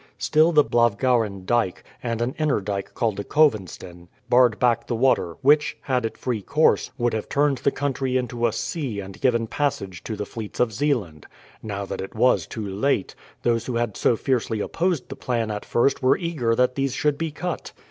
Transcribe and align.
Still 0.17 0.51
the 0.51 0.63
Blauwgaren 0.65 1.45
dyke, 1.45 1.83
and 2.01 2.23
an 2.23 2.33
inner 2.39 2.59
dyke 2.59 2.95
called 2.95 3.17
the 3.17 3.23
Kowenstyn, 3.23 4.07
barred 4.29 4.57
back 4.57 4.87
the 4.87 4.95
water, 4.95 5.35
which, 5.43 5.77
had 5.81 6.07
it 6.07 6.17
free 6.17 6.41
course, 6.41 6.89
would 6.97 7.13
have 7.13 7.29
turned 7.29 7.59
the 7.59 7.69
country 7.69 8.17
into 8.17 8.47
a 8.47 8.51
sea 8.51 8.99
and 8.99 9.21
given 9.21 9.45
passage 9.45 10.03
to 10.05 10.15
the 10.15 10.25
fleets 10.25 10.59
of 10.59 10.73
Zeeland. 10.73 11.27
Now 11.61 11.85
that 11.85 12.01
it 12.01 12.15
was 12.15 12.47
too 12.47 12.67
late, 12.67 13.13
those 13.43 13.67
who 13.67 13.75
had 13.75 13.95
so 13.95 14.15
fiercely 14.15 14.59
opposed 14.59 15.07
the 15.07 15.15
plan 15.15 15.51
at 15.51 15.65
first 15.65 16.01
were 16.01 16.17
eager 16.17 16.55
that 16.55 16.73
these 16.73 16.95
should 16.95 17.19
be 17.19 17.29
cut. 17.29 17.71